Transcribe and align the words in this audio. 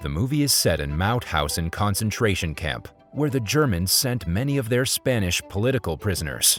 The 0.00 0.08
movie 0.08 0.42
is 0.42 0.52
set 0.54 0.80
in 0.80 0.96
Mauthausen 0.96 1.70
concentration 1.70 2.54
camp, 2.54 2.88
where 3.12 3.28
the 3.28 3.40
Germans 3.40 3.92
sent 3.92 4.26
many 4.26 4.56
of 4.56 4.70
their 4.70 4.86
Spanish 4.86 5.42
political 5.50 5.98
prisoners. 5.98 6.58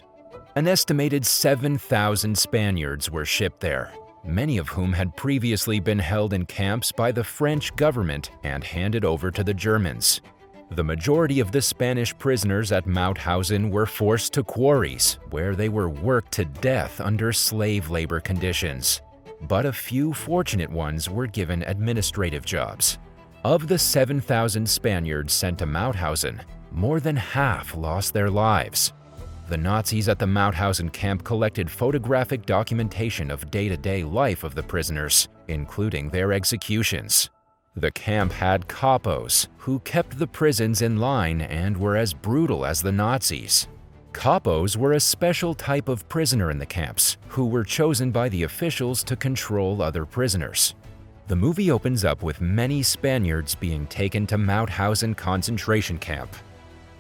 An 0.56 0.68
estimated 0.68 1.26
7,000 1.26 2.38
Spaniards 2.38 3.10
were 3.10 3.26
shipped 3.26 3.60
there, 3.60 3.94
many 4.24 4.60
of 4.60 4.68
whom 4.70 4.94
had 4.94 5.18
previously 5.18 5.80
been 5.80 5.98
held 5.98 6.34
in 6.34 6.46
camps 6.46 6.92
by 6.92 7.12
the 7.12 7.24
French 7.24 7.76
government 7.76 8.30
and 8.44 8.64
handed 8.64 9.04
over 9.04 9.32
to 9.32 9.44
the 9.44 9.56
Germans. 9.56 10.22
The 10.70 10.84
majority 10.84 11.40
of 11.40 11.52
the 11.52 11.64
Spanish 11.64 12.16
prisoners 12.20 12.72
at 12.72 12.86
Mauthausen 12.86 13.72
were 13.72 13.88
forced 13.88 14.34
to 14.34 14.44
quarries, 14.44 15.18
where 15.32 15.56
they 15.56 15.68
were 15.68 15.90
worked 15.90 16.32
to 16.34 16.46
death 16.46 17.02
under 17.02 17.34
slave 17.34 17.90
labor 17.90 18.20
conditions. 18.20 19.02
But 19.42 19.66
a 19.66 19.74
few 19.74 20.14
fortunate 20.14 20.70
ones 20.70 21.10
were 21.10 21.26
given 21.26 21.64
administrative 21.64 22.46
jobs. 22.46 23.00
Of 23.44 23.68
the 23.68 23.80
7,000 23.80 24.70
Spaniards 24.70 25.34
sent 25.34 25.58
to 25.60 25.66
Mauthausen, 25.66 26.42
more 26.72 27.00
than 27.00 27.16
half 27.16 27.76
lost 27.76 28.14
their 28.14 28.30
lives. 28.30 28.94
The 29.50 29.58
Nazis 29.58 30.08
at 30.08 30.20
the 30.20 30.28
Mauthausen 30.28 30.94
camp 30.94 31.24
collected 31.24 31.70
photographic 31.70 32.46
documentation 32.46 33.32
of 33.32 33.50
day-to-day 33.50 34.04
life 34.04 34.44
of 34.44 34.54
the 34.54 34.62
prisoners, 34.62 35.28
including 35.48 36.10
their 36.10 36.34
executions. 36.34 37.32
The 37.76 37.90
camp 37.90 38.32
had 38.32 38.68
capos, 38.68 39.48
who 39.58 39.80
kept 39.80 40.20
the 40.20 40.28
prisons 40.28 40.84
in 40.84 40.98
line 40.98 41.42
and 41.42 41.76
were 41.76 41.98
as 41.98 42.14
brutal 42.14 42.64
as 42.64 42.80
the 42.80 42.92
Nazis. 42.92 43.68
Capos 44.14 44.78
were 44.78 44.94
a 44.94 45.00
special 45.00 45.56
type 45.56 45.90
of 45.90 46.08
prisoner 46.08 46.52
in 46.52 46.60
the 46.60 46.66
camps, 46.66 47.18
who 47.28 47.48
were 47.48 47.64
chosen 47.64 48.12
by 48.12 48.30
the 48.30 48.44
officials 48.44 49.04
to 49.06 49.16
control 49.16 49.82
other 49.82 50.06
prisoners. 50.06 50.76
The 51.28 51.36
movie 51.36 51.72
opens 51.72 52.04
up 52.04 52.24
with 52.24 52.42
many 52.42 52.84
Spaniards 52.84 53.56
being 53.56 53.88
taken 53.88 54.28
to 54.28 54.38
Mauthausen 54.38 55.16
concentration 55.16 55.98
camp. 55.98 56.36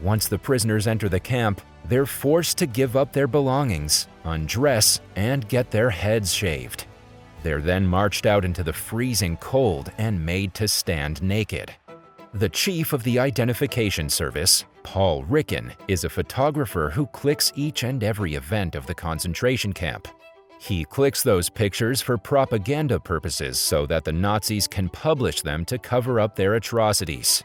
Once 0.01 0.27
the 0.27 0.39
prisoners 0.39 0.87
enter 0.87 1.09
the 1.09 1.19
camp, 1.19 1.61
they're 1.85 2.05
forced 2.05 2.57
to 2.59 2.65
give 2.65 2.95
up 2.95 3.11
their 3.11 3.27
belongings, 3.27 4.07
undress, 4.23 5.01
and 5.15 5.47
get 5.47 5.69
their 5.71 5.89
heads 5.89 6.33
shaved. 6.33 6.85
They're 7.43 7.61
then 7.61 7.85
marched 7.85 8.25
out 8.25 8.45
into 8.45 8.63
the 8.63 8.73
freezing 8.73 9.37
cold 9.37 9.91
and 9.97 10.25
made 10.25 10.53
to 10.55 10.67
stand 10.67 11.21
naked. 11.21 11.71
The 12.33 12.49
chief 12.49 12.93
of 12.93 13.03
the 13.03 13.19
identification 13.19 14.09
service, 14.09 14.63
Paul 14.83 15.23
Ricken, 15.25 15.73
is 15.87 16.03
a 16.03 16.09
photographer 16.09 16.89
who 16.89 17.07
clicks 17.07 17.51
each 17.55 17.83
and 17.83 18.03
every 18.03 18.35
event 18.35 18.75
of 18.75 18.85
the 18.85 18.95
concentration 18.95 19.73
camp. 19.73 20.07
He 20.61 20.85
clicks 20.85 21.23
those 21.23 21.49
pictures 21.49 22.03
for 22.03 22.19
propaganda 22.19 22.99
purposes 22.99 23.59
so 23.59 23.87
that 23.87 24.03
the 24.03 24.13
Nazis 24.13 24.67
can 24.67 24.89
publish 24.89 25.41
them 25.41 25.65
to 25.65 25.79
cover 25.79 26.19
up 26.19 26.35
their 26.35 26.53
atrocities. 26.53 27.41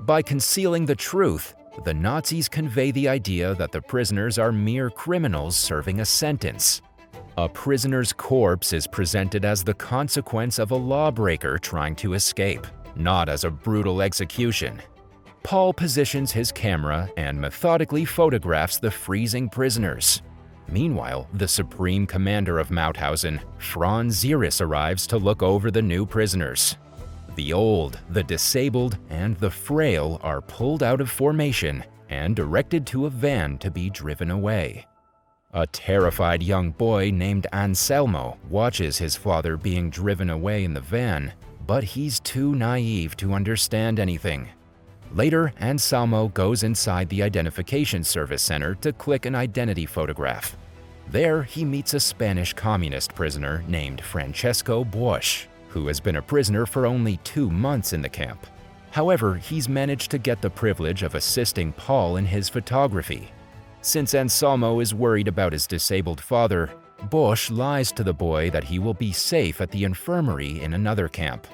By 0.00 0.20
concealing 0.20 0.84
the 0.84 0.96
truth, 0.96 1.54
the 1.84 1.94
Nazis 1.94 2.48
convey 2.48 2.90
the 2.90 3.08
idea 3.08 3.54
that 3.54 3.70
the 3.70 3.80
prisoners 3.80 4.36
are 4.36 4.50
mere 4.50 4.90
criminals 4.90 5.56
serving 5.56 6.00
a 6.00 6.04
sentence. 6.04 6.82
A 7.38 7.48
prisoner's 7.48 8.12
corpse 8.12 8.72
is 8.72 8.88
presented 8.88 9.44
as 9.44 9.62
the 9.62 9.74
consequence 9.74 10.58
of 10.58 10.72
a 10.72 10.76
lawbreaker 10.76 11.58
trying 11.58 11.94
to 11.96 12.14
escape, 12.14 12.66
not 12.96 13.28
as 13.28 13.44
a 13.44 13.50
brutal 13.50 14.02
execution. 14.02 14.82
Paul 15.44 15.72
positions 15.72 16.32
his 16.32 16.50
camera 16.50 17.08
and 17.16 17.40
methodically 17.40 18.04
photographs 18.04 18.78
the 18.78 18.90
freezing 18.90 19.48
prisoners. 19.48 20.20
Meanwhile, 20.68 21.28
the 21.34 21.48
supreme 21.48 22.06
commander 22.06 22.58
of 22.58 22.70
Mauthausen, 22.70 23.40
Franz 23.58 24.22
Ziereis, 24.22 24.60
arrives 24.60 25.06
to 25.08 25.18
look 25.18 25.42
over 25.42 25.70
the 25.70 25.82
new 25.82 26.04
prisoners. 26.04 26.76
The 27.36 27.52
old, 27.52 28.00
the 28.10 28.22
disabled, 28.22 28.98
and 29.10 29.36
the 29.36 29.50
frail 29.50 30.20
are 30.22 30.40
pulled 30.40 30.82
out 30.82 31.00
of 31.00 31.10
formation 31.10 31.84
and 32.08 32.34
directed 32.34 32.86
to 32.86 33.06
a 33.06 33.10
van 33.10 33.58
to 33.58 33.70
be 33.70 33.90
driven 33.90 34.30
away. 34.30 34.86
A 35.52 35.66
terrified 35.66 36.42
young 36.42 36.70
boy 36.70 37.10
named 37.10 37.46
Anselmo 37.52 38.36
watches 38.48 38.98
his 38.98 39.16
father 39.16 39.56
being 39.56 39.90
driven 39.90 40.30
away 40.30 40.64
in 40.64 40.74
the 40.74 40.80
van, 40.80 41.32
but 41.66 41.84
he's 41.84 42.20
too 42.20 42.54
naive 42.54 43.16
to 43.16 43.32
understand 43.32 43.98
anything. 43.98 44.48
Later, 45.12 45.52
Anselmo 45.60 46.28
goes 46.28 46.62
inside 46.62 47.08
the 47.08 47.22
Identification 47.22 48.04
Service 48.04 48.42
Center 48.42 48.74
to 48.76 48.92
click 48.92 49.26
an 49.26 49.34
identity 49.34 49.86
photograph. 49.86 50.56
There, 51.08 51.42
he 51.42 51.64
meets 51.64 51.94
a 51.94 52.00
Spanish 52.00 52.52
communist 52.52 53.14
prisoner 53.14 53.64
named 53.68 54.00
Francesco 54.00 54.84
Boix 54.84 55.46
who 55.76 55.88
has 55.88 56.00
been 56.00 56.16
a 56.16 56.22
prisoner 56.22 56.64
for 56.64 56.86
only 56.86 57.18
two 57.18 57.50
months 57.50 57.92
in 57.92 58.00
the 58.00 58.08
camp. 58.08 58.46
However, 58.92 59.34
he's 59.34 59.68
managed 59.68 60.10
to 60.10 60.16
get 60.16 60.40
the 60.40 60.48
privilege 60.48 61.02
of 61.02 61.14
assisting 61.14 61.70
Paul 61.72 62.16
in 62.16 62.24
his 62.24 62.48
photography. 62.48 63.28
Since 63.82 64.14
Anselmo 64.14 64.80
is 64.80 64.94
worried 64.94 65.28
about 65.28 65.52
his 65.52 65.66
disabled 65.66 66.18
father, 66.18 66.70
Boix 67.10 67.36
lies 67.50 67.92
to 67.92 68.02
the 68.02 68.14
boy 68.14 68.48
that 68.52 68.64
he 68.64 68.78
will 68.78 68.94
be 68.94 69.12
safe 69.12 69.60
at 69.60 69.70
the 69.70 69.84
infirmary 69.84 70.62
in 70.62 70.72
another 70.72 71.08
camp. 71.08 71.46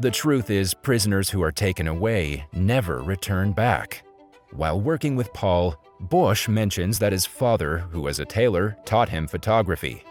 The 0.00 0.10
truth 0.10 0.50
is, 0.50 0.74
prisoners 0.74 1.30
who 1.30 1.42
are 1.42 1.52
taken 1.52 1.86
away 1.86 2.46
never 2.52 3.00
return 3.02 3.52
back. 3.52 4.02
While 4.52 4.80
working 4.80 5.14
with 5.14 5.32
Paul, 5.32 5.76
Boix 6.00 6.34
mentions 6.48 6.98
that 6.98 7.12
his 7.12 7.24
father, 7.24 7.78
who 7.78 8.00
was 8.00 8.18
a 8.18 8.24
tailor, 8.24 8.76
taught 8.84 9.08
him 9.08 9.28
photography. 9.28 10.04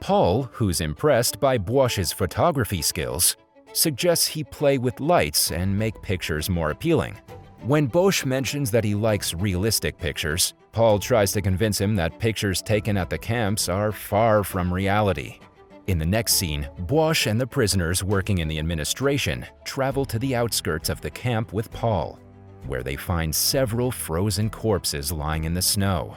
Paul, 0.00 0.44
who's 0.52 0.80
impressed 0.80 1.38
by 1.38 1.58
Boix's 1.58 2.12
photography 2.12 2.80
skills, 2.80 3.36
suggests 3.74 4.26
he 4.26 4.42
play 4.42 4.78
with 4.78 5.00
lights 5.00 5.52
and 5.52 5.78
make 5.78 6.00
pictures 6.00 6.48
more 6.48 6.70
appealing. 6.70 7.16
When 7.62 7.86
Boix 7.86 8.24
mentions 8.24 8.70
that 8.70 8.84
he 8.84 8.94
likes 8.94 9.34
realistic 9.34 9.98
pictures, 9.98 10.54
Paul 10.72 10.98
tries 10.98 11.32
to 11.32 11.42
convince 11.42 11.80
him 11.80 11.94
that 11.96 12.18
pictures 12.18 12.62
taken 12.62 12.96
at 12.96 13.10
the 13.10 13.18
camps 13.18 13.68
are 13.68 13.92
far 13.92 14.44
from 14.44 14.72
reality. 14.72 15.38
In 15.86 15.98
the 15.98 16.06
next 16.06 16.34
scene, 16.34 16.68
Boix 16.80 17.14
and 17.26 17.40
the 17.40 17.46
prisoners 17.46 18.02
working 18.02 18.38
in 18.38 18.48
the 18.48 18.58
administration 18.58 19.46
travel 19.64 20.04
to 20.06 20.18
the 20.18 20.34
outskirts 20.34 20.88
of 20.88 21.00
the 21.00 21.10
camp 21.10 21.52
with 21.52 21.70
Paul, 21.70 22.18
where 22.66 22.82
they 22.82 22.96
find 22.96 23.32
several 23.32 23.92
frozen 23.92 24.50
corpses 24.50 25.12
lying 25.12 25.44
in 25.44 25.54
the 25.54 25.62
snow. 25.62 26.16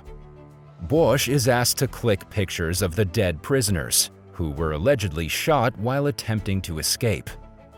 Boix 0.83 1.27
is 1.27 1.47
asked 1.47 1.77
to 1.77 1.87
click 1.87 2.27
pictures 2.31 2.81
of 2.81 2.95
the 2.95 3.05
dead 3.05 3.43
prisoners, 3.43 4.09
who 4.31 4.49
were 4.51 4.71
allegedly 4.71 5.27
shot 5.27 5.77
while 5.77 6.07
attempting 6.07 6.61
to 6.61 6.79
escape. 6.79 7.29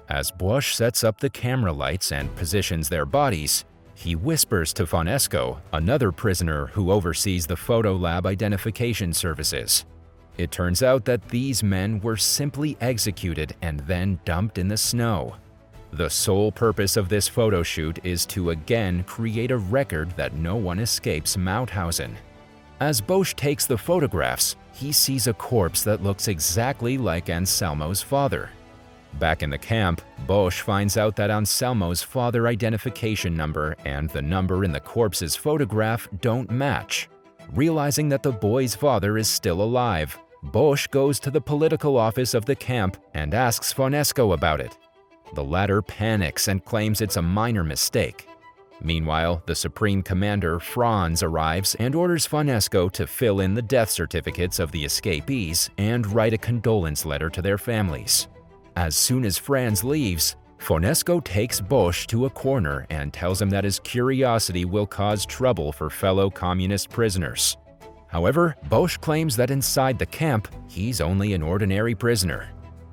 As 0.07 0.31
Boix 0.31 0.61
sets 0.61 1.03
up 1.03 1.19
the 1.19 1.29
camera 1.29 1.73
lights 1.73 2.13
and 2.13 2.33
positions 2.37 2.87
their 2.87 3.05
bodies, 3.05 3.65
he 3.95 4.15
whispers 4.15 4.71
to 4.73 4.85
Fonesco, 4.85 5.59
another 5.73 6.11
prisoner 6.13 6.67
who 6.67 6.91
oversees 6.91 7.45
the 7.45 7.57
Photo 7.57 7.95
Lab 7.95 8.25
identification 8.25 9.11
services. 9.13 9.85
It 10.37 10.51
turns 10.51 10.81
out 10.81 11.05
that 11.05 11.27
these 11.29 11.61
men 11.61 11.99
were 11.99 12.17
simply 12.17 12.77
executed 12.81 13.55
and 13.61 13.79
then 13.81 14.19
dumped 14.25 14.57
in 14.57 14.67
the 14.67 14.77
snow. 14.77 15.35
The 15.93 16.09
sole 16.09 16.51
purpose 16.51 16.95
of 16.95 17.09
this 17.09 17.27
photo 17.27 17.63
shoot 17.63 17.99
is 18.03 18.25
to 18.27 18.51
again 18.51 19.03
create 19.03 19.51
a 19.51 19.57
record 19.57 20.11
that 20.11 20.33
no 20.33 20.55
one 20.55 20.79
escapes 20.79 21.35
Mauthausen. 21.35 22.15
As 22.79 23.01
Boix 23.01 23.33
takes 23.35 23.65
the 23.65 23.77
photographs, 23.77 24.55
he 24.73 24.91
sees 24.91 25.27
a 25.27 25.33
corpse 25.33 25.83
that 25.83 26.01
looks 26.01 26.29
exactly 26.29 26.97
like 26.97 27.29
Anselmo's 27.29 28.01
father. 28.01 28.49
Back 29.19 29.43
in 29.43 29.49
the 29.49 29.57
camp, 29.57 30.01
Boix 30.25 30.49
finds 30.49 30.97
out 30.97 31.15
that 31.17 31.29
Anselmo's 31.29 32.01
father 32.01 32.47
identification 32.47 33.35
number 33.35 33.75
and 33.85 34.09
the 34.09 34.21
number 34.21 34.63
in 34.63 34.71
the 34.71 34.79
corpse's 34.79 35.35
photograph 35.35 36.07
don't 36.21 36.49
match. 36.49 37.09
Realizing 37.53 38.07
that 38.09 38.23
the 38.23 38.31
boy's 38.31 38.75
father 38.75 39.17
is 39.17 39.27
still 39.27 39.61
alive, 39.61 40.17
Boix 40.41 40.87
goes 40.89 41.19
to 41.19 41.29
the 41.29 41.41
political 41.41 41.97
office 41.97 42.33
of 42.33 42.45
the 42.45 42.55
camp 42.55 42.95
and 43.13 43.33
asks 43.33 43.73
Fonesco 43.73 44.33
about 44.33 44.61
it. 44.61 44.77
The 45.35 45.43
latter 45.43 45.81
panics 45.81 46.47
and 46.47 46.63
claims 46.63 47.01
it's 47.01 47.17
a 47.17 47.21
minor 47.21 47.65
mistake. 47.65 48.25
Meanwhile, 48.81 49.43
the 49.45 49.55
Supreme 49.55 50.01
Commander 50.01 50.61
Franz 50.61 51.21
arrives 51.21 51.75
and 51.75 51.93
orders 51.93 52.25
Fonesco 52.25 52.89
to 52.93 53.05
fill 53.05 53.41
in 53.41 53.53
the 53.53 53.61
death 53.61 53.89
certificates 53.89 54.57
of 54.57 54.71
the 54.71 54.85
escapees 54.85 55.69
and 55.77 56.07
write 56.07 56.33
a 56.33 56.37
condolence 56.37 57.05
letter 57.05 57.29
to 57.29 57.41
their 57.41 57.57
families. 57.57 58.29
As 58.77 58.95
soon 58.95 59.25
as 59.25 59.37
Franz 59.37 59.83
leaves, 59.83 60.37
Fonesco 60.61 61.23
takes 61.23 61.59
Boix 61.59 62.05
to 62.07 62.25
a 62.25 62.29
corner 62.29 62.85
and 62.89 63.11
tells 63.11 63.41
him 63.41 63.49
that 63.49 63.63
his 63.63 63.79
curiosity 63.79 64.63
will 64.63 64.85
cause 64.85 65.25
trouble 65.25 65.71
for 65.71 65.89
fellow 65.89 66.29
communist 66.29 66.89
prisoners. 66.89 67.57
However, 68.07 68.55
Boix 68.69 68.95
claims 68.99 69.35
that 69.35 69.51
inside 69.51 69.97
the 69.97 70.05
camp, 70.05 70.47
he's 70.69 71.01
only 71.01 71.33
an 71.33 71.41
ordinary 71.41 71.95
prisoner 71.95 72.49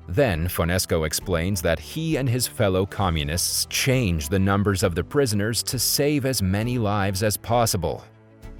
then 0.09 0.47
Fonesco 0.47 1.05
explains 1.05 1.61
that 1.61 1.79
he 1.79 2.17
and 2.17 2.27
his 2.27 2.47
fellow 2.47 2.85
communists 2.85 3.67
change 3.67 4.27
the 4.27 4.39
numbers 4.39 4.81
of 4.81 4.95
the 4.95 5.03
prisoners 5.03 5.61
to 5.63 5.77
save 5.77 6.25
as 6.25 6.41
many 6.41 6.79
lives 6.79 7.21
as 7.21 7.37
possible. 7.37 8.03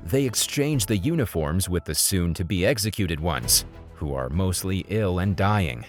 They 0.04 0.26
exchange 0.26 0.86
the 0.86 0.98
uniforms 0.98 1.68
with 1.68 1.86
the 1.86 1.96
soon-to-be 1.96 2.66
executed 2.66 3.20
ones, 3.20 3.66
who 3.96 4.14
are 4.14 4.30
mostly 4.30 4.86
ill 4.90 5.20
and 5.20 5.36
dying. 5.36 5.84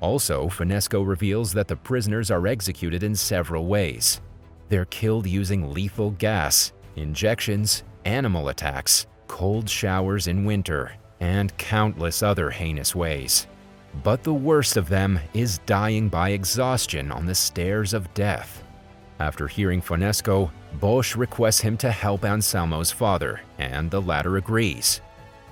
Also, 0.00 0.48
Fonesco 0.48 1.06
reveals 1.06 1.52
that 1.52 1.68
the 1.68 1.76
prisoners 1.76 2.30
are 2.30 2.46
executed 2.46 3.02
in 3.02 3.14
several 3.14 3.66
ways. 3.66 4.20
They're 4.68 4.84
killed 4.86 5.26
using 5.26 5.72
lethal 5.72 6.10
gas, 6.12 6.72
injections, 6.96 7.84
animal 8.04 8.48
attacks, 8.48 9.06
cold 9.26 9.68
showers 9.68 10.26
in 10.26 10.44
winter, 10.44 10.92
and 11.20 11.56
countless 11.56 12.22
other 12.22 12.50
heinous 12.50 12.94
ways. 12.94 13.46
But 14.02 14.22
the 14.22 14.34
worst 14.34 14.76
of 14.76 14.88
them 14.88 15.18
is 15.32 15.58
dying 15.66 16.08
by 16.08 16.30
exhaustion 16.30 17.10
on 17.10 17.24
the 17.24 17.34
stairs 17.34 17.94
of 17.94 18.12
death. 18.14 18.62
After 19.18 19.48
hearing 19.48 19.80
Fonesco, 19.80 20.50
Boix 20.78 21.14
requests 21.16 21.60
him 21.60 21.78
to 21.78 21.90
help 21.90 22.22
Anselmo's 22.22 22.92
father, 22.92 23.40
and 23.58 23.90
the 23.90 24.02
latter 24.02 24.36
agrees. 24.36 25.00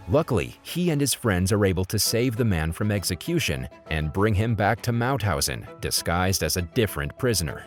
Luckily, 0.09 0.55
he 0.63 0.91
and 0.91 1.01
his 1.01 1.15
friends 1.15 1.51
are 1.51 1.65
able 1.65 1.85
to 1.87 1.99
save 1.99 2.37
the 2.37 2.45
man 2.45 2.73
from 2.73 2.91
execution 2.91 3.69
and 3.91 4.13
bring 4.13 4.35
him 4.35 4.55
back 4.55 4.83
to 4.83 4.93
Mauthausen, 4.93 5.67
disguised 5.81 6.43
as 6.43 6.57
a 6.57 6.63
different 6.63 7.17
prisoner. 7.19 7.65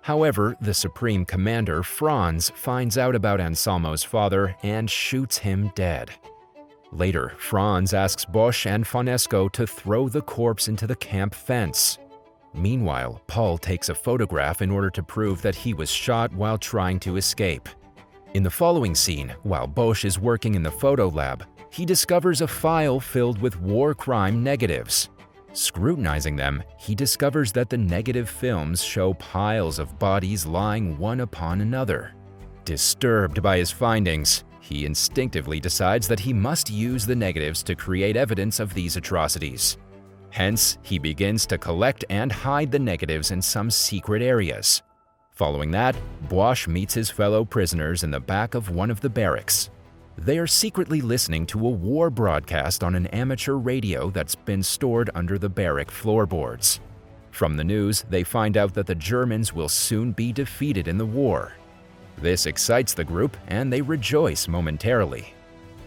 However, 0.00 0.56
the 0.60 0.74
Supreme 0.74 1.24
Commander, 1.24 1.82
Franz, 1.82 2.50
finds 2.50 2.98
out 2.98 3.14
about 3.14 3.40
Anselmo's 3.40 4.04
father 4.04 4.56
and 4.62 4.90
shoots 4.90 5.38
him 5.38 5.72
dead. 5.74 6.10
Later, 6.92 7.32
Franz 7.38 7.92
asks 7.92 8.24
Boix 8.24 8.66
and 8.66 8.84
Fonesco 8.84 9.50
to 9.52 9.66
throw 9.66 10.08
the 10.08 10.22
corpse 10.22 10.68
into 10.68 10.86
the 10.86 10.96
camp 10.96 11.34
fence. 11.34 11.98
Meanwhile, 12.54 13.20
Paul 13.26 13.58
takes 13.58 13.88
a 13.88 13.94
photograph 13.94 14.62
in 14.62 14.70
order 14.70 14.90
to 14.90 15.02
prove 15.02 15.42
that 15.42 15.56
he 15.56 15.74
was 15.74 15.90
shot 15.90 16.32
while 16.32 16.56
trying 16.56 17.00
to 17.00 17.16
escape. 17.16 17.68
In 18.34 18.42
the 18.42 18.50
following 18.50 18.94
scene, 18.94 19.34
while 19.42 19.66
Boix 19.66 20.04
is 20.04 20.18
working 20.18 20.54
in 20.54 20.62
the 20.62 20.70
photo 20.70 21.08
lab, 21.08 21.44
he 21.74 21.84
discovers 21.84 22.40
a 22.40 22.46
file 22.46 23.00
filled 23.00 23.40
with 23.40 23.60
war 23.60 23.96
crime 23.96 24.44
negatives. 24.44 25.10
Scrutinizing 25.54 26.36
them, 26.36 26.62
he 26.78 26.94
discovers 26.94 27.50
that 27.50 27.68
the 27.68 27.76
negative 27.76 28.30
films 28.30 28.80
show 28.80 29.14
piles 29.14 29.80
of 29.80 29.98
bodies 29.98 30.46
lying 30.46 30.96
one 30.98 31.18
upon 31.18 31.60
another. 31.60 32.14
Disturbed 32.64 33.42
by 33.42 33.58
his 33.58 33.72
findings, 33.72 34.44
he 34.60 34.86
instinctively 34.86 35.58
decides 35.58 36.06
that 36.06 36.20
he 36.20 36.32
must 36.32 36.70
use 36.70 37.04
the 37.04 37.16
negatives 37.16 37.64
to 37.64 37.74
create 37.74 38.16
evidence 38.16 38.60
of 38.60 38.72
these 38.72 38.96
atrocities. 38.96 39.76
Hence, 40.30 40.78
he 40.82 41.00
begins 41.00 41.44
to 41.46 41.58
collect 41.58 42.04
and 42.08 42.30
hide 42.30 42.70
the 42.70 42.78
negatives 42.78 43.32
in 43.32 43.42
some 43.42 43.68
secret 43.68 44.22
areas. 44.22 44.80
Following 45.32 45.72
that, 45.72 45.96
Boix 46.28 46.54
meets 46.68 46.94
his 46.94 47.10
fellow 47.10 47.44
prisoners 47.44 48.04
in 48.04 48.12
the 48.12 48.20
back 48.20 48.54
of 48.54 48.70
one 48.70 48.92
of 48.92 49.00
the 49.00 49.10
barracks. 49.10 49.70
They 50.16 50.38
are 50.38 50.46
secretly 50.46 51.00
listening 51.00 51.46
to 51.46 51.66
a 51.66 51.70
war 51.70 52.08
broadcast 52.08 52.84
on 52.84 52.94
an 52.94 53.08
amateur 53.08 53.54
radio 53.54 54.10
that's 54.10 54.34
been 54.34 54.62
stored 54.62 55.10
under 55.14 55.38
the 55.38 55.48
barrack 55.48 55.90
floorboards. 55.90 56.80
From 57.32 57.56
the 57.56 57.64
news, 57.64 58.04
they 58.08 58.22
find 58.22 58.56
out 58.56 58.74
that 58.74 58.86
the 58.86 58.94
Germans 58.94 59.52
will 59.52 59.68
soon 59.68 60.12
be 60.12 60.32
defeated 60.32 60.86
in 60.86 60.98
the 60.98 61.04
war. 61.04 61.52
This 62.16 62.46
excites 62.46 62.94
the 62.94 63.02
group 63.02 63.36
and 63.48 63.72
they 63.72 63.82
rejoice 63.82 64.46
momentarily. 64.46 65.34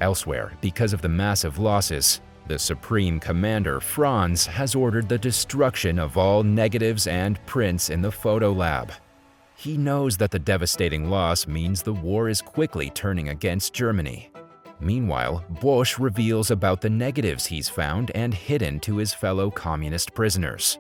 Elsewhere, 0.01 0.51
because 0.59 0.91
of 0.91 1.01
the 1.01 1.09
massive 1.09 1.57
losses, 1.57 2.19
the 2.47 2.59
Supreme 2.59 3.19
Commander 3.19 3.79
Franz 3.79 4.45
has 4.45 4.75
ordered 4.75 5.07
the 5.07 5.17
destruction 5.17 5.97
of 5.97 6.17
all 6.17 6.43
negatives 6.43 7.07
and 7.07 7.43
prints 7.45 7.89
in 7.89 8.01
the 8.01 8.11
photo 8.11 8.51
lab. 8.51 8.91
He 9.57 9.75
knows 9.75 10.17
that 10.17 10.29
the 10.29 10.37
devastating 10.37 11.09
loss 11.09 11.47
means 11.47 11.81
the 11.81 11.91
war 11.91 12.29
is 12.29 12.43
quickly 12.43 12.91
turning 12.91 13.29
against 13.29 13.73
Germany. 13.73 14.29
Meanwhile, 14.79 15.43
Boix 15.59 15.97
reveals 15.97 16.51
about 16.51 16.79
the 16.79 16.91
negatives 16.91 17.47
he's 17.47 17.67
found 17.67 18.11
and 18.13 18.35
hidden 18.35 18.79
to 18.81 18.97
his 18.97 19.15
fellow 19.15 19.49
communist 19.49 20.13
prisoners. 20.13 20.77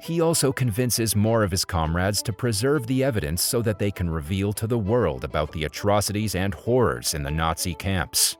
He 0.00 0.20
also 0.20 0.52
convinces 0.52 1.16
more 1.16 1.42
of 1.42 1.50
his 1.50 1.64
comrades 1.64 2.22
to 2.22 2.32
preserve 2.32 2.86
the 2.86 3.02
evidence 3.02 3.42
so 3.42 3.62
that 3.62 3.80
they 3.80 3.90
can 3.90 4.08
reveal 4.08 4.52
to 4.52 4.68
the 4.68 4.78
world 4.78 5.24
about 5.24 5.50
the 5.50 5.64
atrocities 5.64 6.36
and 6.36 6.54
horrors 6.54 7.14
in 7.14 7.24
the 7.24 7.32
Nazi 7.32 7.74
camps. 7.74 8.36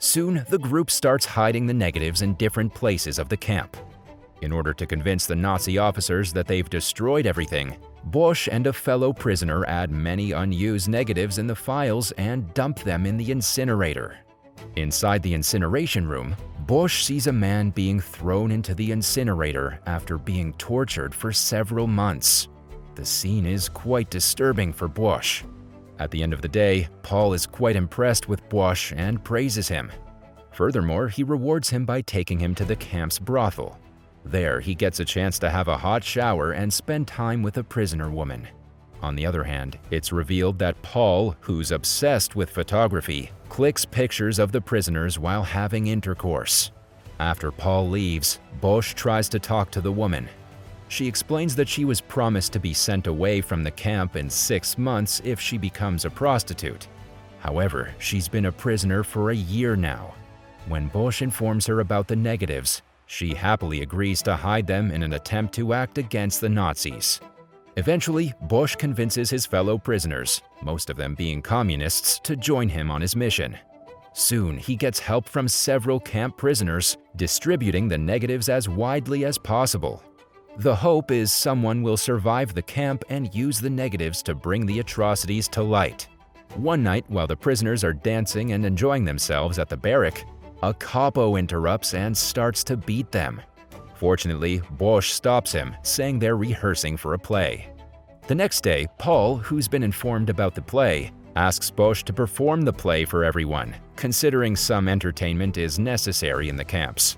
Soon, 0.00 0.44
the 0.50 0.58
group 0.58 0.90
starts 0.90 1.24
hiding 1.24 1.66
the 1.66 1.74
negatives 1.74 2.22
in 2.22 2.34
different 2.34 2.74
places 2.74 3.20
of 3.20 3.28
the 3.28 3.36
camp. 3.36 3.76
In 4.42 4.50
order 4.50 4.74
to 4.74 4.86
convince 4.86 5.26
the 5.26 5.36
Nazi 5.36 5.78
officers 5.78 6.32
that 6.32 6.48
they've 6.48 6.68
destroyed 6.68 7.26
everything, 7.26 7.76
Boix 8.04 8.48
and 8.50 8.66
a 8.66 8.72
fellow 8.72 9.12
prisoner 9.12 9.64
add 9.66 9.90
many 9.90 10.32
unused 10.32 10.88
negatives 10.88 11.38
in 11.38 11.46
the 11.46 11.54
files 11.54 12.12
and 12.12 12.52
dump 12.54 12.80
them 12.80 13.06
in 13.06 13.16
the 13.16 13.30
incinerator. 13.30 14.18
Inside 14.76 15.22
the 15.22 15.34
incineration 15.34 16.06
room, 16.06 16.36
Boix 16.66 16.88
sees 16.88 17.26
a 17.26 17.32
man 17.32 17.70
being 17.70 18.00
thrown 18.00 18.50
into 18.50 18.74
the 18.74 18.92
incinerator 18.92 19.80
after 19.86 20.18
being 20.18 20.52
tortured 20.54 21.14
for 21.14 21.32
several 21.32 21.86
months. 21.86 22.48
The 22.94 23.04
scene 23.04 23.46
is 23.46 23.68
quite 23.68 24.10
disturbing 24.10 24.72
for 24.72 24.88
Boix. 24.88 25.42
At 25.98 26.10
the 26.10 26.22
end 26.22 26.32
of 26.32 26.42
the 26.42 26.48
day, 26.48 26.88
Paul 27.02 27.32
is 27.32 27.46
quite 27.46 27.76
impressed 27.76 28.28
with 28.28 28.48
Boix 28.48 28.92
and 28.94 29.22
praises 29.24 29.68
him. 29.68 29.90
Furthermore, 30.52 31.08
he 31.08 31.22
rewards 31.22 31.70
him 31.70 31.84
by 31.84 32.00
taking 32.02 32.38
him 32.38 32.54
to 32.56 32.64
the 32.64 32.76
camp's 32.76 33.18
brothel. 33.18 33.78
There, 34.24 34.60
he 34.60 34.74
gets 34.74 35.00
a 35.00 35.04
chance 35.04 35.38
to 35.38 35.50
have 35.50 35.68
a 35.68 35.76
hot 35.76 36.04
shower 36.04 36.52
and 36.52 36.72
spend 36.72 37.06
time 37.08 37.42
with 37.42 37.56
a 37.58 37.64
prisoner 37.64 38.10
woman. 38.10 38.46
On 39.00 39.14
the 39.14 39.24
other 39.24 39.44
hand, 39.44 39.78
it's 39.90 40.12
revealed 40.12 40.58
that 40.58 40.80
Paul, 40.82 41.36
who's 41.40 41.70
obsessed 41.70 42.34
with 42.34 42.50
photography, 42.50 43.30
clicks 43.48 43.84
pictures 43.84 44.38
of 44.38 44.52
the 44.52 44.60
prisoners 44.60 45.18
while 45.18 45.44
having 45.44 45.86
intercourse. 45.86 46.72
After 47.20 47.50
Paul 47.50 47.88
leaves, 47.88 48.40
Boix 48.60 48.80
tries 48.80 49.28
to 49.30 49.38
talk 49.38 49.70
to 49.70 49.80
the 49.80 49.92
woman. 49.92 50.28
She 50.88 51.06
explains 51.06 51.54
that 51.56 51.68
she 51.68 51.84
was 51.84 52.00
promised 52.00 52.52
to 52.54 52.60
be 52.60 52.72
sent 52.72 53.06
away 53.06 53.40
from 53.40 53.62
the 53.62 53.70
camp 53.70 54.16
in 54.16 54.30
six 54.30 54.78
months 54.78 55.20
if 55.24 55.40
she 55.40 55.58
becomes 55.58 56.04
a 56.04 56.10
prostitute. 56.10 56.88
However, 57.40 57.94
she's 57.98 58.28
been 58.28 58.46
a 58.46 58.52
prisoner 58.52 59.02
for 59.02 59.30
a 59.30 59.36
year 59.36 59.76
now. 59.76 60.14
When 60.66 60.88
Boix 60.88 61.12
informs 61.20 61.66
her 61.66 61.80
about 61.80 62.08
the 62.08 62.16
negatives, 62.16 62.82
she 63.08 63.34
happily 63.34 63.80
agrees 63.80 64.22
to 64.22 64.36
hide 64.36 64.66
them 64.66 64.90
in 64.90 65.02
an 65.02 65.14
attempt 65.14 65.54
to 65.54 65.72
act 65.72 65.98
against 65.98 66.40
the 66.40 66.48
Nazis. 66.48 67.20
Eventually, 67.76 68.34
Boix 68.42 68.68
convinces 68.76 69.30
his 69.30 69.46
fellow 69.46 69.78
prisoners, 69.78 70.42
most 70.62 70.90
of 70.90 70.96
them 70.96 71.14
being 71.14 71.40
communists, 71.40 72.18
to 72.20 72.36
join 72.36 72.68
him 72.68 72.90
on 72.90 73.00
his 73.00 73.16
mission. 73.16 73.56
Soon, 74.12 74.58
he 74.58 74.76
gets 74.76 74.98
help 74.98 75.26
from 75.26 75.48
several 75.48 75.98
camp 76.00 76.36
prisoners, 76.36 76.98
distributing 77.16 77.88
the 77.88 77.96
negatives 77.96 78.48
as 78.48 78.68
widely 78.68 79.24
as 79.24 79.38
possible. 79.38 80.02
The 80.58 80.74
hope 80.74 81.10
is 81.10 81.32
someone 81.32 81.82
will 81.82 81.96
survive 81.96 82.52
the 82.52 82.62
camp 82.62 83.04
and 83.08 83.34
use 83.34 83.60
the 83.60 83.70
negatives 83.70 84.22
to 84.24 84.34
bring 84.34 84.66
the 84.66 84.80
atrocities 84.80 85.48
to 85.48 85.62
light. 85.62 86.08
One 86.56 86.82
night, 86.82 87.04
while 87.08 87.28
the 87.28 87.36
prisoners 87.36 87.84
are 87.84 87.92
dancing 87.92 88.52
and 88.52 88.66
enjoying 88.66 89.04
themselves 89.04 89.58
at 89.58 89.68
the 89.68 89.76
barrack, 89.76 90.24
a 90.62 90.74
capo 90.74 91.36
interrupts 91.36 91.94
and 91.94 92.16
starts 92.16 92.64
to 92.64 92.76
beat 92.76 93.10
them. 93.12 93.40
Fortunately, 93.94 94.60
Boix 94.72 95.00
stops 95.00 95.52
him, 95.52 95.74
saying 95.82 96.18
they're 96.18 96.36
rehearsing 96.36 96.96
for 96.96 97.14
a 97.14 97.18
play. 97.18 97.72
The 98.26 98.34
next 98.34 98.62
day, 98.62 98.86
Paul, 98.98 99.36
who's 99.36 99.68
been 99.68 99.82
informed 99.82 100.30
about 100.30 100.54
the 100.54 100.62
play, 100.62 101.12
asks 101.34 101.70
Boix 101.70 101.94
to 101.94 102.12
perform 102.12 102.62
the 102.62 102.72
play 102.72 103.04
for 103.04 103.24
everyone, 103.24 103.74
considering 103.96 104.54
some 104.56 104.88
entertainment 104.88 105.56
is 105.56 105.78
necessary 105.78 106.48
in 106.48 106.56
the 106.56 106.64
camps. 106.64 107.16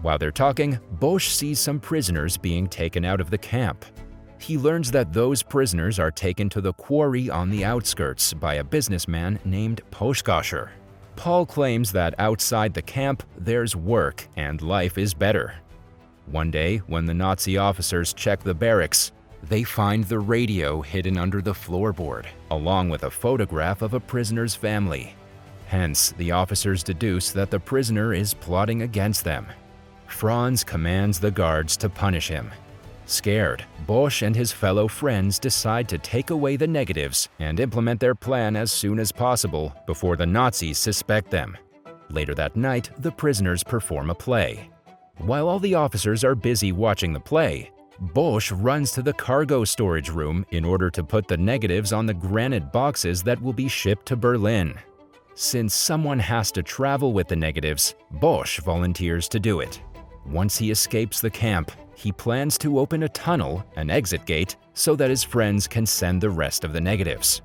While 0.00 0.18
they're 0.18 0.30
talking, 0.30 0.78
Boix 0.92 1.18
sees 1.18 1.58
some 1.58 1.80
prisoners 1.80 2.36
being 2.36 2.68
taken 2.68 3.04
out 3.04 3.20
of 3.20 3.30
the 3.30 3.38
camp. 3.38 3.84
He 4.38 4.56
learns 4.56 4.92
that 4.92 5.12
those 5.12 5.42
prisoners 5.42 5.98
are 5.98 6.12
taken 6.12 6.48
to 6.50 6.60
the 6.60 6.72
quarry 6.72 7.28
on 7.28 7.50
the 7.50 7.64
outskirts 7.64 8.32
by 8.32 8.54
a 8.54 8.64
businessman 8.64 9.40
named 9.44 9.82
Poschacher. 9.90 10.70
Paul 11.18 11.46
claims 11.46 11.90
that 11.92 12.14
outside 12.20 12.74
the 12.74 12.80
camp, 12.80 13.24
there's 13.36 13.74
work 13.74 14.28
and 14.36 14.62
life 14.62 14.96
is 14.96 15.14
better. 15.14 15.52
One 16.26 16.52
day, 16.52 16.76
when 16.86 17.06
the 17.06 17.12
Nazi 17.12 17.58
officers 17.58 18.12
check 18.12 18.44
the 18.44 18.54
barracks, 18.54 19.10
they 19.42 19.64
find 19.64 20.04
the 20.04 20.20
radio 20.20 20.80
hidden 20.80 21.18
under 21.18 21.42
the 21.42 21.52
floorboard, 21.52 22.26
along 22.52 22.90
with 22.90 23.02
a 23.02 23.10
photograph 23.10 23.82
of 23.82 23.94
a 23.94 24.00
prisoner's 24.00 24.54
family. 24.54 25.16
Hence, 25.66 26.12
the 26.18 26.30
officers 26.30 26.84
deduce 26.84 27.32
that 27.32 27.50
the 27.50 27.58
prisoner 27.58 28.14
is 28.14 28.32
plotting 28.32 28.82
against 28.82 29.24
them. 29.24 29.48
Franz 30.06 30.62
commands 30.62 31.18
the 31.18 31.32
guards 31.32 31.76
to 31.78 31.88
punish 31.88 32.28
him, 32.28 32.52
Scared, 33.08 33.64
Boix 33.86 34.20
and 34.20 34.36
his 34.36 34.52
fellow 34.52 34.86
friends 34.86 35.38
decide 35.38 35.88
to 35.88 35.96
take 35.96 36.28
away 36.28 36.56
the 36.56 36.66
negatives 36.66 37.30
and 37.38 37.58
implement 37.58 37.98
their 37.98 38.14
plan 38.14 38.54
as 38.54 38.70
soon 38.70 38.98
as 38.98 39.10
possible 39.10 39.74
before 39.86 40.14
the 40.14 40.26
Nazis 40.26 40.78
suspect 40.78 41.30
them. 41.30 41.56
Later 42.10 42.34
that 42.34 42.54
night, 42.54 42.90
the 42.98 43.10
prisoners 43.10 43.64
perform 43.64 44.10
a 44.10 44.14
play. 44.14 44.68
While 45.16 45.48
all 45.48 45.58
the 45.58 45.74
officers 45.74 46.22
are 46.22 46.34
busy 46.34 46.70
watching 46.70 47.14
the 47.14 47.20
play, 47.20 47.70
Boix 47.98 48.40
runs 48.52 48.92
to 48.92 49.02
the 49.02 49.14
cargo 49.14 49.64
storage 49.64 50.10
room 50.10 50.44
in 50.50 50.64
order 50.66 50.90
to 50.90 51.02
put 51.02 51.26
the 51.26 51.36
negatives 51.36 51.94
on 51.94 52.04
the 52.04 52.14
granite 52.14 52.70
boxes 52.72 53.22
that 53.22 53.40
will 53.40 53.54
be 53.54 53.68
shipped 53.68 54.04
to 54.06 54.16
Berlin. 54.16 54.74
Since 55.34 55.74
someone 55.74 56.18
has 56.18 56.52
to 56.52 56.62
travel 56.62 57.14
with 57.14 57.28
the 57.28 57.36
negatives, 57.36 57.94
Boix 58.10 58.58
volunteers 58.62 59.28
to 59.30 59.40
do 59.40 59.60
it. 59.60 59.80
Once 60.30 60.58
he 60.58 60.70
escapes 60.70 61.20
the 61.20 61.30
camp, 61.30 61.72
he 61.94 62.12
plans 62.12 62.58
to 62.58 62.78
open 62.78 63.02
a 63.02 63.08
tunnel, 63.08 63.64
an 63.76 63.90
exit 63.90 64.24
gate, 64.26 64.56
so 64.74 64.94
that 64.94 65.10
his 65.10 65.24
friends 65.24 65.66
can 65.66 65.86
send 65.86 66.20
the 66.20 66.30
rest 66.30 66.64
of 66.64 66.72
the 66.72 66.80
negatives. 66.80 67.42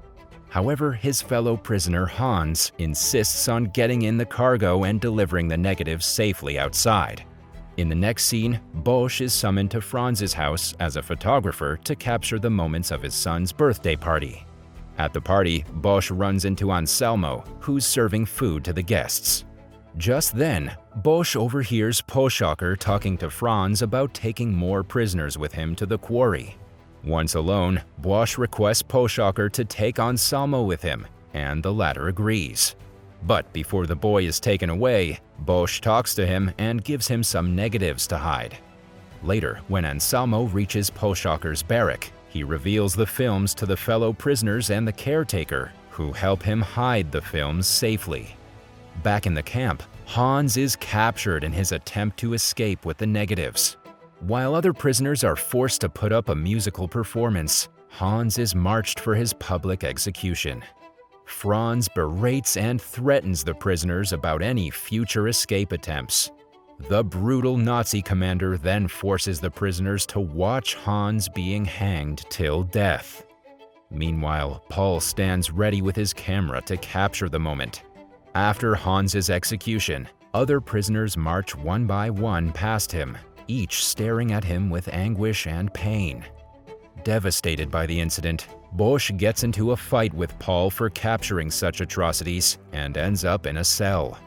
However, 0.50 0.92
his 0.92 1.22
fellow 1.22 1.58
prisoner 1.58 2.06
Hans 2.06 2.74
insists 2.78 3.48
on 3.48 3.66
getting 3.66 4.04
in 4.04 4.18
the 4.18 4.26
cargo 4.26 4.84
and 4.84 5.02
delivering 5.02 5.48
the 5.48 5.58
negatives 5.58 6.06
safely 6.06 6.60
outside. 6.60 7.24
In 7.78 7.90
the 7.90 7.96
next 7.96 8.26
scene, 8.26 8.60
Boix 8.76 9.10
is 9.20 9.34
summoned 9.34 9.72
to 9.72 9.82
Franz's 9.82 10.34
house 10.34 10.76
as 10.80 10.96
a 10.96 11.02
photographer 11.02 11.80
to 11.86 11.96
capture 11.96 12.38
the 12.38 12.52
moments 12.52 12.92
of 12.92 13.02
his 13.02 13.16
son's 13.16 13.52
birthday 13.52 13.96
party. 13.96 14.46
At 15.00 15.12
the 15.12 15.22
party, 15.22 15.66
Boix 15.76 16.02
runs 16.12 16.46
into 16.46 16.72
Anselmo, 16.72 17.44
who's 17.60 17.86
serving 17.86 18.28
food 18.28 18.64
to 18.66 18.74
the 18.74 18.84
guests. 18.84 19.46
Just 19.98 20.36
then, 20.36 20.76
Boix 20.98 21.36
overhears 21.36 22.02
Poschacher 22.02 22.78
talking 22.78 23.18
to 23.20 23.30
Franz 23.30 23.84
about 23.84 24.14
taking 24.14 24.52
more 24.52 24.84
prisoners 24.84 25.38
with 25.38 25.54
him 25.54 25.76
to 25.76 25.86
the 25.86 26.00
quarry. 26.00 26.56
Once 27.04 27.36
alone, 27.36 27.82
Boix 28.00 28.26
requests 28.38 28.82
Poschacher 28.82 29.52
to 29.52 29.66
take 29.66 30.00
Anselmo 30.00 30.64
with 30.64 30.82
him, 30.82 31.06
and 31.34 31.62
the 31.62 31.74
latter 31.74 32.08
agrees. 32.08 32.76
But 33.24 33.52
before 33.54 33.86
the 33.86 33.96
boy 33.96 34.24
is 34.24 34.40
taken 34.40 34.70
away, 34.70 35.20
Boix 35.40 35.80
talks 35.80 36.16
to 36.16 36.26
him 36.26 36.52
and 36.58 36.84
gives 36.84 37.08
him 37.08 37.24
some 37.24 37.56
negatives 37.56 38.08
to 38.08 38.18
hide. 38.18 38.58
Later, 39.22 39.62
when 39.68 39.86
Anselmo 39.86 40.46
reaches 40.46 40.90
Poschacher's 40.90 41.62
barrack, 41.62 42.12
he 42.30 42.44
reveals 42.44 42.96
the 42.96 43.06
films 43.06 43.54
to 43.54 43.66
the 43.66 43.78
fellow 43.78 44.12
prisoners 44.12 44.72
and 44.72 44.88
the 44.88 44.92
caretaker, 44.92 45.72
who 45.92 46.12
help 46.12 46.42
him 46.42 46.62
hide 46.62 47.12
the 47.12 47.22
films 47.22 47.68
safely. 47.68 48.36
Back 49.02 49.26
in 49.26 49.34
the 49.34 49.44
camp, 49.44 49.84
Hans 50.06 50.58
is 50.58 50.76
captured 50.76 51.44
in 51.44 51.52
his 51.52 51.72
attempt 51.72 52.18
to 52.20 52.34
escape 52.34 52.86
with 52.86 52.98
the 52.98 53.08
negatives. 53.08 53.78
While 54.20 54.56
other 54.56 54.74
prisoners 54.74 55.24
are 55.24 55.36
forced 55.36 55.82
to 55.82 55.90
put 55.90 56.12
up 56.12 56.30
a 56.30 56.36
musical 56.36 56.88
performance, 56.88 57.68
Hans 57.90 58.38
is 58.38 58.56
marched 58.56 59.00
for 59.00 59.16
his 59.16 59.34
public 59.34 59.84
execution. 59.84 60.64
Franz 61.26 61.90
berates 61.90 62.58
and 62.58 62.82
threatens 62.82 63.44
the 63.44 63.54
prisoners 63.54 64.14
about 64.14 64.42
any 64.42 64.70
future 64.70 65.28
escape 65.28 65.72
attempts. 65.72 66.32
The 66.90 67.04
brutal 67.04 67.58
Nazi 67.58 68.02
commander 68.02 68.58
then 68.58 68.88
forces 68.88 69.40
the 69.40 69.52
prisoners 69.52 70.06
to 70.08 70.20
watch 70.20 70.76
Hans 70.76 71.30
being 71.30 71.66
hanged 71.66 72.26
till 72.30 72.64
death. 72.64 73.26
Meanwhile, 73.92 74.64
Paul 74.70 75.00
stands 75.00 75.52
ready 75.52 75.82
with 75.82 75.96
his 75.96 76.14
camera 76.14 76.62
to 76.64 76.78
capture 76.78 77.30
the 77.30 77.40
moment. 77.40 77.84
After 78.36 78.74
Hans's 78.74 79.30
execution, 79.30 80.08
other 80.34 80.60
prisoners 80.60 81.16
march 81.16 81.56
one 81.56 81.86
by 81.86 82.10
one 82.10 82.52
past 82.52 82.92
him, 82.92 83.16
each 83.48 83.86
staring 83.86 84.32
at 84.32 84.44
him 84.44 84.72
with 84.72 84.88
anguish 84.88 85.46
and 85.46 85.72
pain. 85.72 86.26
Devastated 87.04 87.70
by 87.70 87.86
the 87.86 88.00
incident, 88.00 88.48
Boix 88.72 89.12
gets 89.18 89.44
into 89.44 89.72
a 89.72 89.78
fight 89.78 90.12
with 90.16 90.38
Paul 90.40 90.72
for 90.72 90.90
capturing 90.90 91.52
such 91.52 91.82
atrocities 91.82 92.58
and 92.72 92.98
ends 92.98 93.24
up 93.24 93.46
in 93.46 93.58
a 93.58 93.64
cell. 93.64 94.18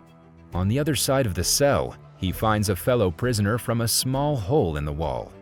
On 0.54 0.68
the 0.68 0.78
other 0.78 0.94
side 0.94 1.26
of 1.26 1.34
the 1.34 1.42
cell, 1.42 1.96
he 2.16 2.30
finds 2.30 2.68
a 2.68 2.76
fellow 2.76 3.10
prisoner 3.10 3.58
from 3.58 3.80
a 3.80 3.88
small 3.88 4.36
hole 4.36 4.76
in 4.76 4.84
the 4.84 4.92
wall. 4.92 5.32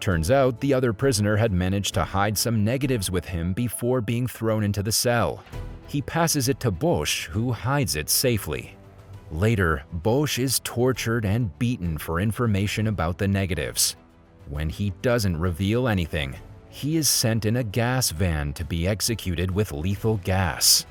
Turns 0.00 0.30
out 0.30 0.60
the 0.60 0.72
other 0.72 0.94
prisoner 0.94 1.36
had 1.36 1.52
managed 1.52 1.92
to 1.94 2.04
hide 2.04 2.38
some 2.38 2.64
negatives 2.64 3.10
with 3.10 3.26
him 3.26 3.52
before 3.52 4.00
being 4.00 4.26
thrown 4.26 4.64
into 4.64 4.82
the 4.82 4.92
cell. 4.92 5.44
He 5.86 6.02
passes 6.02 6.48
it 6.48 6.60
to 6.60 6.70
Boix, 6.70 7.28
who 7.30 7.52
hides 7.52 7.96
it 7.96 8.10
safely. 8.10 8.76
Later, 9.30 9.84
Boix 9.92 10.38
is 10.38 10.60
tortured 10.60 11.24
and 11.24 11.56
beaten 11.58 11.98
for 11.98 12.20
information 12.20 12.86
about 12.86 13.18
the 13.18 13.28
negatives. 13.28 13.96
When 14.48 14.68
he 14.68 14.90
doesn't 15.02 15.38
reveal 15.38 15.88
anything, 15.88 16.36
he 16.68 16.96
is 16.96 17.08
sent 17.08 17.44
in 17.44 17.56
a 17.56 17.64
gas 17.64 18.10
van 18.10 18.52
to 18.54 18.64
be 18.64 18.86
executed 18.86 19.50
with 19.50 19.72
lethal 19.72 20.18
gas. 20.18 20.86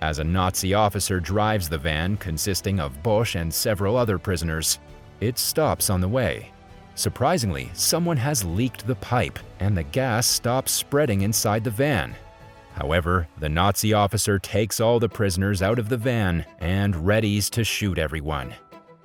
As 0.00 0.18
a 0.18 0.24
Nazi 0.24 0.74
officer 0.74 1.20
drives 1.20 1.68
the 1.68 1.78
van 1.78 2.16
consisting 2.16 2.80
of 2.80 3.02
Boix 3.02 3.34
and 3.34 3.52
several 3.52 3.96
other 3.96 4.18
prisoners, 4.18 4.78
it 5.20 5.38
stops 5.38 5.90
on 5.90 6.00
the 6.00 6.08
way. 6.08 6.52
Surprisingly, 6.94 7.70
someone 7.74 8.16
has 8.16 8.44
leaked 8.44 8.86
the 8.86 8.94
pipe 8.96 9.38
and 9.60 9.76
the 9.76 9.82
gas 9.82 10.26
stops 10.26 10.72
spreading 10.72 11.22
inside 11.22 11.64
the 11.64 11.70
van. 11.70 12.14
However, 12.74 13.28
the 13.38 13.48
Nazi 13.48 13.92
officer 13.92 14.38
takes 14.38 14.80
all 14.80 14.98
the 14.98 15.08
prisoners 15.08 15.62
out 15.62 15.78
of 15.78 15.88
the 15.88 15.96
van 15.96 16.44
and 16.58 16.94
readies 16.94 17.48
to 17.50 17.62
shoot 17.62 17.98
everyone. 17.98 18.52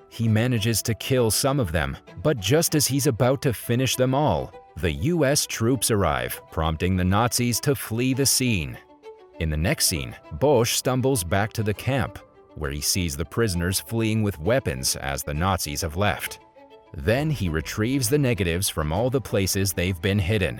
He 0.09 0.27
manages 0.27 0.81
to 0.83 0.95
kill 0.95 1.29
some 1.29 1.59
of 1.59 1.71
them, 1.71 1.95
but 2.23 2.39
just 2.39 2.73
as 2.73 2.87
he's 2.87 3.05
about 3.05 3.43
to 3.43 3.53
finish 3.53 3.95
them 3.95 4.15
all, 4.15 4.51
the 4.77 4.91
US 4.91 5.45
troops 5.45 5.91
arrive, 5.91 6.41
prompting 6.51 6.97
the 6.97 7.03
Nazis 7.03 7.59
to 7.61 7.75
flee 7.75 8.15
the 8.15 8.25
scene. 8.25 8.77
In 9.39 9.51
the 9.51 9.57
next 9.57 9.85
scene, 9.85 10.15
Boix 10.33 10.63
stumbles 10.63 11.23
back 11.23 11.53
to 11.53 11.63
the 11.63 11.73
camp, 11.73 12.17
where 12.55 12.71
he 12.71 12.81
sees 12.81 13.15
the 13.15 13.25
prisoners 13.25 13.79
fleeing 13.79 14.23
with 14.23 14.39
weapons 14.39 14.95
as 14.95 15.21
the 15.21 15.33
Nazis 15.33 15.81
have 15.81 15.95
left. 15.95 16.39
Then 16.93 17.29
he 17.29 17.49
retrieves 17.49 18.09
the 18.09 18.17
negatives 18.17 18.67
from 18.67 18.91
all 18.91 19.11
the 19.11 19.21
places 19.21 19.73
they've 19.73 20.01
been 20.01 20.19
hidden. 20.19 20.59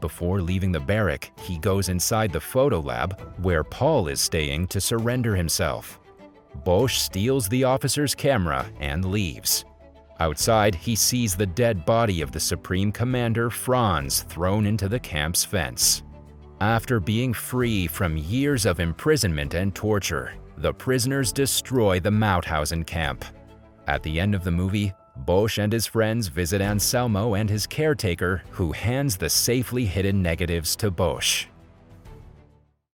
Before 0.00 0.40
leaving 0.40 0.72
the 0.72 0.80
barrack, 0.80 1.30
he 1.40 1.58
goes 1.58 1.88
inside 1.88 2.32
the 2.32 2.40
photo 2.40 2.80
lab, 2.80 3.20
where 3.42 3.62
Paul 3.62 4.08
is 4.08 4.20
staying 4.20 4.68
to 4.68 4.80
surrender 4.80 5.36
himself. 5.36 6.00
Boix 6.64 6.86
steals 6.88 7.48
the 7.48 7.64
officer's 7.64 8.14
camera 8.14 8.66
and 8.80 9.04
leaves. 9.04 9.64
Outside, 10.18 10.74
he 10.74 10.94
sees 10.94 11.34
the 11.34 11.46
dead 11.46 11.86
body 11.86 12.20
of 12.20 12.32
the 12.32 12.40
Supreme 12.40 12.92
Commander 12.92 13.50
Franz 13.50 14.22
thrown 14.22 14.66
into 14.66 14.88
the 14.88 15.00
camp's 15.00 15.44
fence. 15.44 16.02
After 16.60 17.00
being 17.00 17.32
free 17.32 17.86
from 17.86 18.18
years 18.18 18.66
of 18.66 18.80
imprisonment 18.80 19.54
and 19.54 19.74
torture, 19.74 20.34
the 20.58 20.74
prisoners 20.74 21.32
destroy 21.32 22.00
the 22.00 22.10
Mauthausen 22.10 22.86
camp. 22.86 23.24
At 23.86 24.02
the 24.02 24.20
end 24.20 24.34
of 24.34 24.44
the 24.44 24.50
movie, 24.50 24.92
Boix 25.26 25.58
and 25.58 25.72
his 25.72 25.86
friends 25.86 26.28
visit 26.28 26.60
Anselmo 26.60 27.34
and 27.34 27.50
his 27.50 27.66
caretaker, 27.66 28.42
who 28.50 28.72
hands 28.72 29.16
the 29.16 29.30
safely 29.30 29.84
hidden 29.84 30.22
negatives 30.22 30.74
to 30.76 30.90
Boix. 30.90 31.49